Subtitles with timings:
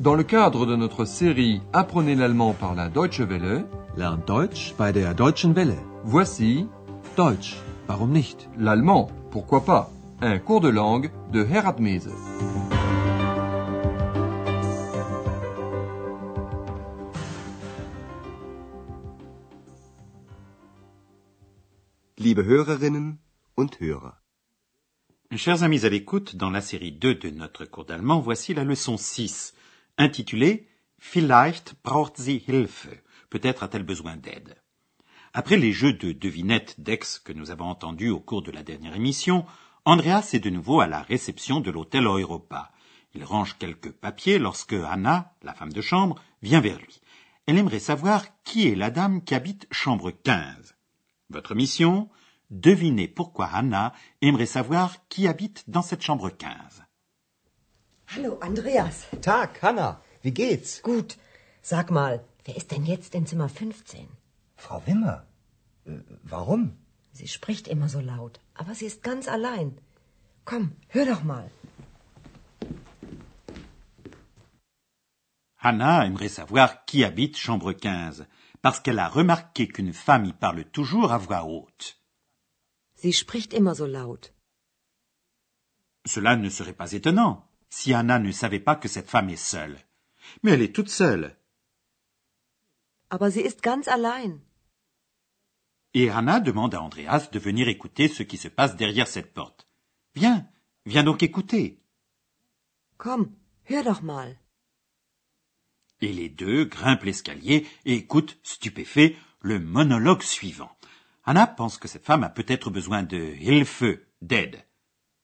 [0.00, 3.66] Dans le cadre de notre série Apprenez l'allemand par la Deutsche Welle,
[3.98, 5.76] Lernt Deutsch bei der Deutschen Welle.
[6.04, 6.66] voici
[7.18, 8.48] Deutsch, warum nicht?
[8.56, 9.90] l'allemand, pourquoi pas,
[10.22, 12.08] un cours de langue de Herat Mese.
[22.16, 23.18] Liebe Hörerinnen
[23.54, 24.14] und Hörer.
[25.36, 28.96] Chers amis à l'écoute, dans la série 2 de notre cours d'allemand, voici la leçon
[28.96, 29.52] 6,
[30.00, 30.66] intitulée
[30.98, 32.88] Vielleicht braucht sie Hilfe.
[33.30, 34.56] Peut-être a-t-elle besoin d'aide.
[35.32, 38.96] Après les jeux de devinette d'ex que nous avons entendus au cours de la dernière
[38.96, 39.46] émission,
[39.84, 42.72] Andreas est de nouveau à la réception de l'hôtel Europa.
[43.14, 47.00] Il range quelques papiers lorsque Anna, la femme de chambre, vient vers lui.
[47.46, 50.76] Elle aimerait savoir qui est la dame qui habite chambre 15.
[51.30, 52.08] Votre mission?
[52.50, 56.82] Devinez pourquoi Anna aimerait savoir qui habite dans cette chambre 15.
[58.16, 59.06] Hallo, Andreas.
[59.22, 60.02] Tag, Hanna.
[60.22, 60.82] Wie geht's?
[60.82, 61.16] Gut.
[61.62, 64.08] Sag mal, wer ist denn jetzt in Zimmer 15?
[64.56, 65.26] Frau Wimmer.
[65.84, 66.76] Äh, warum?
[67.12, 69.78] Sie spricht immer so laut, aber sie ist ganz allein.
[70.44, 71.52] Komm, hör doch mal.
[75.58, 78.26] Hannah aimerait savoir qui habite chambre 15,
[78.60, 81.96] parce qu'elle a remarqué qu'une femme y parle toujours à voix haute.
[82.94, 84.32] Sie spricht immer so laut.
[86.04, 89.78] Cela ne serait pas étonnant si Anna ne savait pas que cette femme est seule.
[90.42, 91.36] Mais elle est toute seule.
[93.08, 94.40] Aber sie ist ganz allein.
[95.94, 99.66] Et Anna demande à Andreas de venir écouter ce qui se passe derrière cette porte.
[100.14, 100.46] Viens,
[100.86, 101.80] viens donc écouter.
[102.96, 103.32] Komm,
[103.68, 104.36] hör doch mal.
[106.00, 110.70] Et les deux grimpent l'escalier et écoutent, stupéfaits, le monologue suivant.
[111.24, 113.84] Anna pense que cette femme a peut-être besoin de Hilfe,
[114.22, 114.64] d'aide.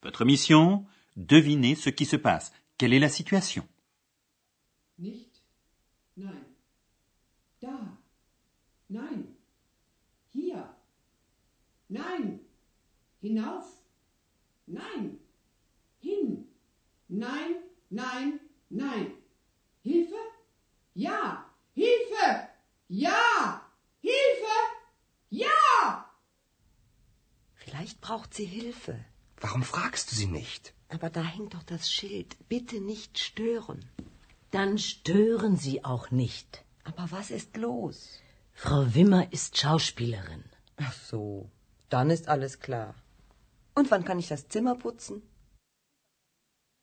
[0.03, 0.85] Votre mission?
[1.17, 2.53] Devinez ce qui se passe.
[2.79, 3.67] Quelle est la situation?
[4.99, 5.43] Nicht.
[6.17, 6.45] Nein.
[7.61, 7.79] Da.
[8.91, 9.25] Nein.
[10.35, 10.77] Hier.
[11.89, 12.41] Nein.
[13.23, 13.67] Hinauf.
[14.67, 15.19] Nein.
[16.03, 16.47] Hin.
[17.09, 17.55] Nein,
[17.91, 18.39] nein,
[18.71, 19.13] nein.
[19.85, 20.17] Hilfe?
[20.95, 21.51] Ja.
[21.75, 22.49] Hilfe!
[22.89, 23.63] Ja.
[24.03, 24.57] Hilfe!
[25.31, 26.11] Ja!
[27.55, 29.05] Vielleicht braucht sie Hilfe.
[29.41, 30.73] Warum fragst du sie nicht?
[30.89, 32.37] Aber da hängt doch das Schild.
[32.49, 33.81] Bitte nicht stören.
[34.51, 36.65] Dann stören Sie auch nicht.
[36.85, 38.21] Aber was ist los?
[38.53, 40.45] Frau Wimmer ist Schauspielerin.
[40.77, 41.51] Ach so,
[41.89, 42.95] dann ist alles klar.
[43.75, 45.23] Und wann kann ich das Zimmer putzen?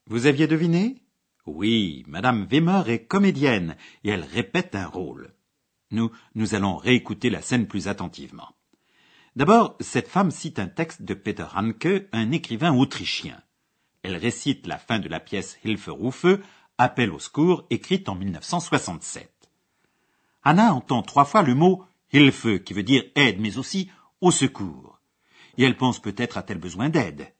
[0.06, 1.00] Vous aviez deviné
[1.46, 5.34] Oui, Madame Wimmer est comédienne et elle répète un rôle.
[5.90, 8.54] Nous, nous allons réécouter la scène plus attentivement.
[9.36, 13.42] D'abord, cette femme cite un texte de Peter Hanke, un écrivain autrichien.
[14.02, 16.26] Elle récite la fin de la pièce Hilferufe,
[16.78, 19.30] Appel au secours, écrite en 1967.
[20.42, 23.90] Anna entend trois fois le mot Hilfe, qui veut dire aide, mais aussi
[24.20, 25.00] au secours.
[25.56, 27.32] Et elle pense peut-être a-t-elle besoin d'aide.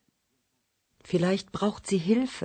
[1.05, 2.45] Vielleicht braucht sie Hilfe.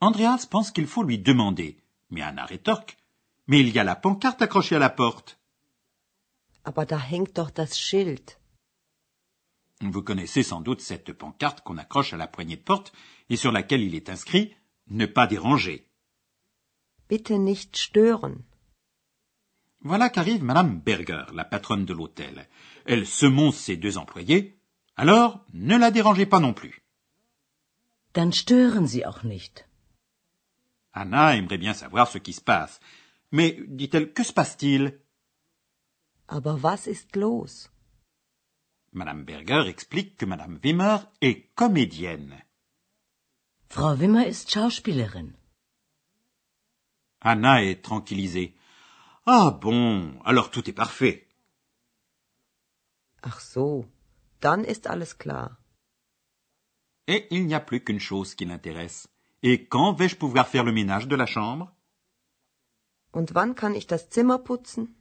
[0.00, 1.78] Andreas pense qu'il faut lui demander,
[2.10, 2.96] mais Anna rétorque
[3.46, 5.38] Mais il y a la pancarte accrochée à la porte.
[6.70, 8.26] Aber da hängt doch das Schild.
[9.80, 12.92] Vous connaissez sans doute cette pancarte qu'on accroche à la poignée de porte
[13.30, 14.54] et sur laquelle il est inscrit
[14.88, 15.78] Ne pas déranger.
[17.08, 18.44] Bitte nicht stören.
[19.80, 22.46] Voilà qu'arrive Madame Berger, la patronne de l'hôtel.
[22.84, 24.60] Elle semonce ses deux employés.
[24.96, 26.82] Alors, ne la dérangez pas non plus.
[28.12, 29.64] Dann stören Sie auch nicht.
[30.92, 32.78] Anna aimerait bien savoir ce qui se passe.
[33.30, 35.00] Mais, dit-elle, que se passe-t-il?
[36.28, 37.70] Aber was ist los?
[38.92, 42.42] Madame Berger explique que Madame Wimmer est comédienne.
[43.70, 45.34] Frau Wimmer ist Schauspielerin.
[47.20, 48.54] Anna est tranquillisée.
[49.26, 51.26] Ah bon, alors tout est parfait.
[53.22, 53.86] Ach so,
[54.40, 55.58] dann ist alles klar.
[57.06, 59.08] Et il n'y a plus qu'une chose qui l'intéresse.
[59.42, 61.72] Et quand vais-je pouvoir faire le ménage de la chambre?
[63.12, 64.94] Und wann kann ich das Zimmer putzen?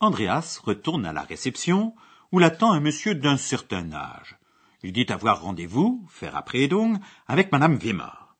[0.00, 1.94] Andreas retourne à la réception
[2.32, 4.38] où l'attend un monsieur d'un certain âge.
[4.82, 6.96] Il dit avoir rendez-vous, faire après donc,
[7.28, 8.36] avec madame Weimar.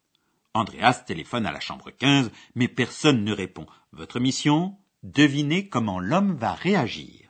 [0.55, 3.67] Andreas téléphone à la chambre 15, mais personne ne répond.
[3.93, 4.79] Votre mission?
[5.03, 7.29] Devinez comment l'homme va réagir.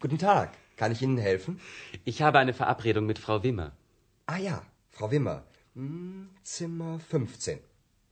[0.00, 0.50] Guten Tag.
[0.76, 1.58] Kann ich Ihnen helfen?
[2.04, 3.72] Ich habe eine Verabredung mit Frau Wimmer.
[4.26, 5.44] Ah ja, Frau Wimmer.
[5.74, 7.60] Hm, Zimmer 15.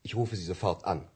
[0.02, 1.06] Ich rufe Sie sofort an.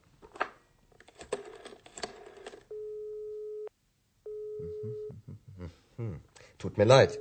[6.59, 7.19] Tut mir leid.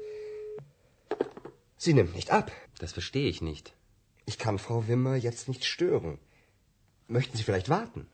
[1.77, 2.51] Sie nimmt nicht ab.
[2.79, 3.73] Das verstehe ich nicht.
[4.25, 6.17] Ich kann Frau Wimmer jetzt nicht stören.
[7.07, 8.07] Möchten Sie vielleicht warten?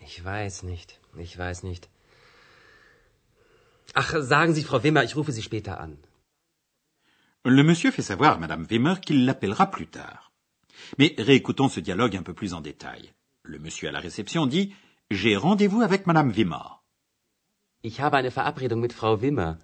[0.00, 1.00] Ich weiß nicht.
[1.16, 1.88] Ich weiß nicht.
[3.94, 5.98] Ach, sagen Sie, Frau Wimmer, ich rufe Sie später an.
[7.44, 10.30] Le monsieur fait savoir à Madame Wimmer qu'il l'appellera plus tard.
[10.98, 13.12] Mais réécoutons ce dialogue un peu plus en détail.
[13.42, 14.74] Le monsieur à la réception dit
[15.10, 16.66] J'ai rendez-vous avec Madame Wimmer.
[17.82, 19.56] Ich habe eine Verabredung mit Frau Wimmer.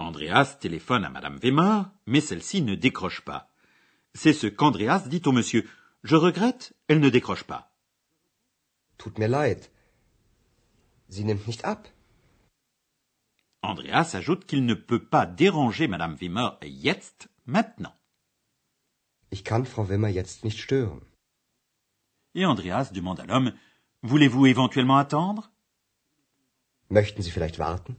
[0.00, 3.50] Andreas téléphone à Madame Wimmer, mais celle-ci ne décroche pas.
[4.14, 5.68] C'est ce qu'Andreas dit au monsieur.
[6.02, 7.72] Je regrette, elle ne décroche pas.
[8.98, 9.70] Tut mir leid.
[11.08, 11.86] Sie nimmt nicht ab.
[13.62, 17.94] Andreas ajoute qu'il ne peut pas déranger Madame Wimmer jetzt, maintenant.
[19.30, 21.02] Ich kann Frau Wimmer jetzt nicht stören.
[22.34, 23.52] Et Andreas demande à l'homme
[24.02, 25.50] Voulez-vous éventuellement attendre?
[26.88, 27.96] Möchten Sie vielleicht warten?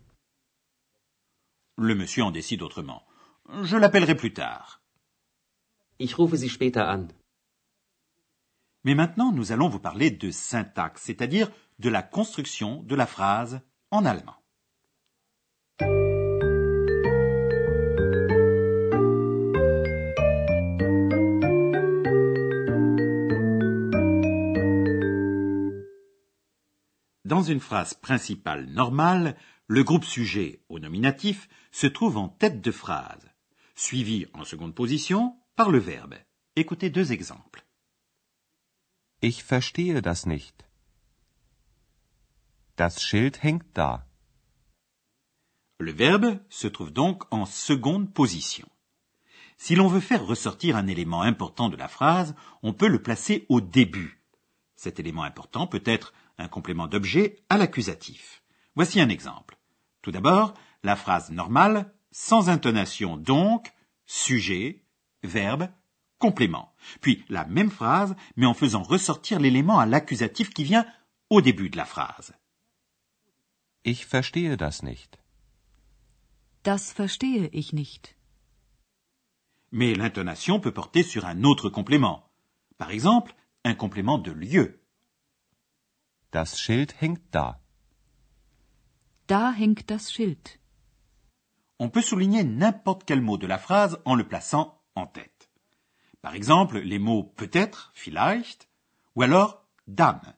[1.78, 3.04] Le monsieur en décide autrement.
[3.64, 4.82] Je l'appellerai plus tard.
[6.00, 7.08] Ich rufe Sie später an.
[8.84, 13.62] Mais maintenant, nous allons vous parler de syntaxe, c'est-à-dire de la construction de la phrase
[13.92, 14.41] en allemand.
[27.32, 29.38] Dans une phrase principale normale,
[29.68, 33.26] le groupe sujet au nominatif se trouve en tête de phrase,
[33.74, 36.16] suivi en seconde position par le verbe.
[36.58, 37.64] Écoutez deux exemples.
[39.22, 40.66] Ich verstehe das nicht.
[42.76, 44.06] Das Schild hängt da.
[45.80, 48.68] Le verbe se trouve donc en seconde position.
[49.56, 53.46] Si l'on veut faire ressortir un élément important de la phrase, on peut le placer
[53.48, 54.22] au début.
[54.76, 56.12] Cet élément important peut être
[56.42, 58.44] un complément d'objet à l'accusatif.
[58.76, 59.58] Voici un exemple.
[60.02, 60.54] Tout d'abord,
[60.84, 63.72] la phrase normale, sans intonation donc,
[64.06, 64.84] sujet,
[65.24, 65.70] verbe,
[66.18, 66.74] complément.
[67.02, 70.86] Puis la même phrase, mais en faisant ressortir l'élément à l'accusatif qui vient
[71.30, 72.34] au début de la phrase.
[73.84, 75.18] Ich verstehe das nicht.
[76.64, 78.16] Das verstehe ich nicht.
[79.72, 82.30] Mais l'intonation peut porter sur un autre complément.
[82.78, 83.34] Par exemple,
[83.64, 84.81] un complément de lieu.
[86.32, 87.60] Das Schild hängt da.
[89.28, 90.60] Da hängt das Schild.
[91.78, 95.50] On peut souligner n'importe quel mot de la phrase en le plaçant en tête.
[96.22, 98.70] Par exemple, les mots peut-être, vielleicht,
[99.16, 100.34] ou alors dame.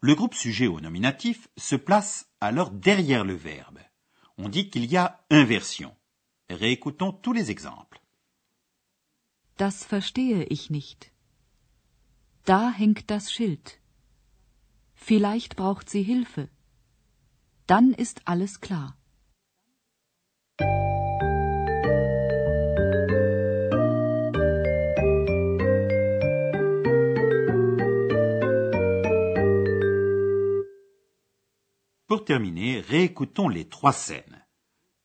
[0.00, 3.80] Le groupe sujet au nominatif se place alors derrière le verbe.
[4.38, 5.94] On dit qu'il y a inversion.
[6.50, 8.00] Réécoutons tous les exemples.
[9.56, 11.12] Das verstehe ich nicht.
[12.44, 13.80] Da hängt das Schild.
[14.96, 16.48] Vielleicht braucht sie Hilfe.
[17.66, 18.96] Dann ist alles klar.
[32.08, 34.44] Pour terminer, réécoutons les trois scènes.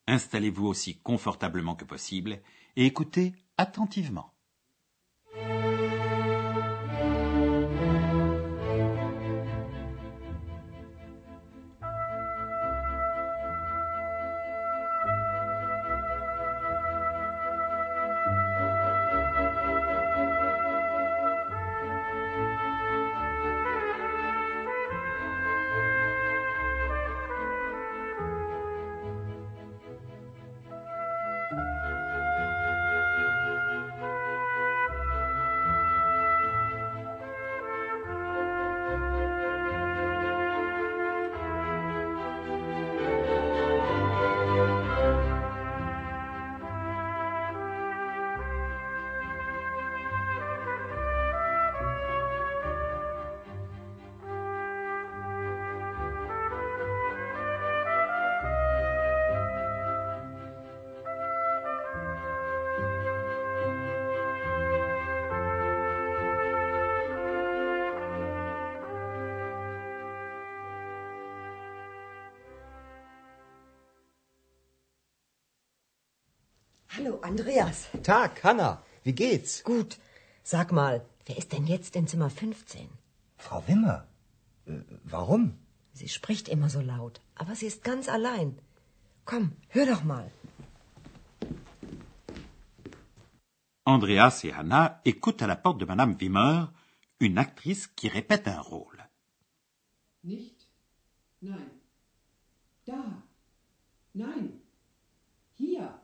[0.06, 2.40] Installez-vous aussi confortablement que possible
[2.76, 4.31] et écoutez attentivement.
[77.02, 77.88] Hallo, Andreas.
[78.04, 78.80] Tag, Hanna.
[79.02, 79.64] Wie geht's?
[79.64, 79.98] Gut.
[80.44, 82.88] Sag mal, wer ist denn jetzt in Zimmer 15?
[83.38, 84.06] Frau Wimmer.
[84.66, 85.58] Äh, warum?
[85.94, 88.56] Sie spricht immer so laut, aber sie ist ganz allein.
[89.24, 90.30] Komm, hör doch mal.
[93.84, 96.68] Andreas et Anna écoutent à la porte de Madame Wimmer
[97.18, 99.02] une actrice qui répète un rôle.
[100.22, 100.68] Nicht?
[101.40, 101.70] Nein.
[102.86, 103.02] Da.
[104.14, 104.60] Nein.
[105.58, 106.01] Hier.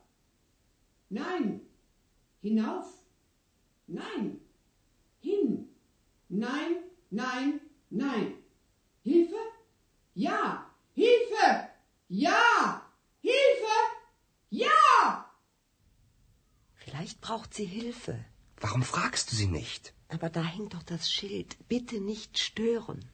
[1.08, 1.60] Nein.
[2.40, 2.86] Hinauf.
[3.86, 4.40] Nein.
[5.20, 5.68] Hin.
[6.28, 6.76] Nein,
[7.10, 7.60] nein,
[7.90, 8.34] nein.
[9.02, 9.36] Hilfe?
[10.14, 10.68] Ja.
[10.94, 11.68] Hilfe!
[12.08, 12.82] Ja!
[13.20, 13.76] Hilfe!
[14.50, 15.32] Ja!
[16.74, 18.24] Vielleicht braucht sie Hilfe.
[18.60, 19.94] Warum fragst du sie nicht?
[20.08, 21.56] Aber da hängt doch das Schild.
[21.68, 23.04] Bitte nicht stören.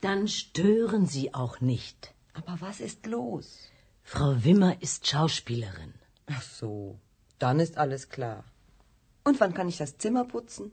[0.00, 2.14] Dann stören Sie auch nicht.
[2.32, 3.68] Aber was ist los?
[4.04, 5.92] Frau Wimmer ist Schauspielerin.
[6.26, 6.98] Ach so,
[7.38, 8.44] dann ist alles klar.
[9.24, 10.72] Und wann kann ich das Zimmer putzen?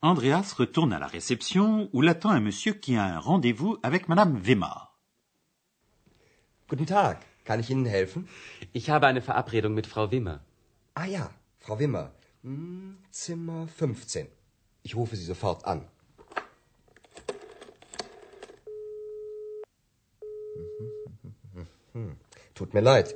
[0.00, 4.40] Andreas retourne à la réception où l'attend un monsieur qui a un rendez-vous avec Madame
[4.46, 4.96] Weimar.
[6.68, 7.18] Guten Tag.
[7.44, 8.28] Kann ich Ihnen helfen?
[8.72, 10.40] Ich habe eine Verabredung mit Frau Wimmer.
[10.94, 12.12] Ah ja, Frau Wimmer.
[12.42, 14.28] Hm, Zimmer 15.
[14.82, 15.88] Ich rufe Sie sofort an.
[22.54, 23.14] Tut mir leid.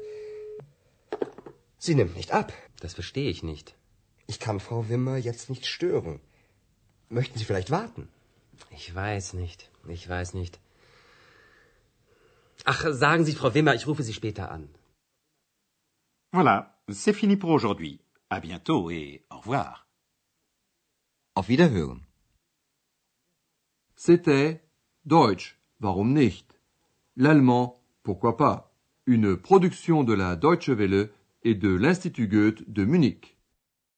[1.85, 2.53] Sie nimmt nicht ab.
[2.83, 3.75] Das verstehe ich nicht.
[4.33, 6.21] Ich kann Frau Wimmer jetzt nicht stören.
[7.09, 8.09] Möchten Sie vielleicht warten?
[8.79, 9.61] Ich weiß nicht.
[9.89, 10.61] Ich weiß nicht.
[12.65, 14.69] Ach, sagen Sie, Frau Wimmer, ich rufe Sie später an.
[16.33, 16.59] Voilà,
[16.89, 17.99] c'est fini pour aujourd'hui.
[18.29, 19.87] À bientôt et au revoir.
[21.35, 22.07] Auf Wiederhören.
[23.97, 24.61] C'était
[25.05, 26.47] Deutsch, warum nicht
[27.17, 28.71] L'allemand, pourquoi pas
[29.05, 31.11] Une production de la Deutsche Welle
[31.44, 33.37] et de l'Institut Goethe de Munich.